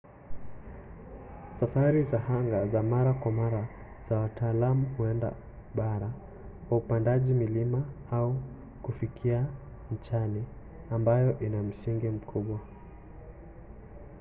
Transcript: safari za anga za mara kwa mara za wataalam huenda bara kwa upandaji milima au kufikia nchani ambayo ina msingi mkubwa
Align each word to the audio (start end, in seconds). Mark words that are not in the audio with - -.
safari 1.59 2.03
za 2.03 2.23
anga 2.27 2.67
za 2.67 2.83
mara 2.83 3.13
kwa 3.13 3.31
mara 3.31 3.67
za 4.09 4.19
wataalam 4.19 4.85
huenda 4.97 5.33
bara 5.75 6.11
kwa 6.69 6.77
upandaji 6.77 7.33
milima 7.33 7.83
au 8.11 8.35
kufikia 8.83 9.45
nchani 9.91 10.45
ambayo 10.91 11.39
ina 11.39 11.63
msingi 11.63 12.09
mkubwa 12.09 12.59